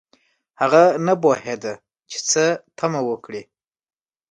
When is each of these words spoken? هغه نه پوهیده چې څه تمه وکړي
هغه 0.61 0.83
نه 1.05 1.13
پوهیده 1.21 1.73
چې 2.09 2.17
څه 2.29 2.43
تمه 2.77 3.01
وکړي 3.09 3.41